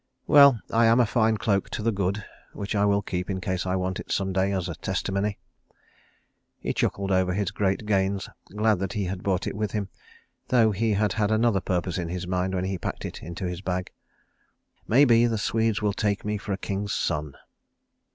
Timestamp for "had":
9.05-9.21, 10.93-11.13, 11.13-11.29